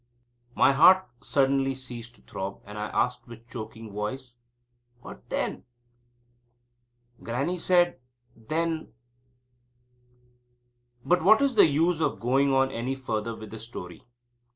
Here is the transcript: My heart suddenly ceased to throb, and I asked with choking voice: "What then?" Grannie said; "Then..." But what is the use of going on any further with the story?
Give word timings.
My 0.55 0.71
heart 0.71 1.07
suddenly 1.23 1.75
ceased 1.75 2.15
to 2.15 2.21
throb, 2.23 2.63
and 2.65 2.75
I 2.75 2.87
asked 2.87 3.27
with 3.27 3.47
choking 3.47 3.91
voice: 3.93 4.35
"What 5.01 5.29
then?" 5.29 5.63
Grannie 7.21 7.59
said; 7.59 7.99
"Then..." 8.35 8.93
But 11.05 11.21
what 11.23 11.39
is 11.39 11.53
the 11.53 11.67
use 11.67 12.01
of 12.01 12.19
going 12.19 12.51
on 12.51 12.71
any 12.71 12.95
further 12.95 13.35
with 13.35 13.51
the 13.51 13.59
story? 13.59 14.01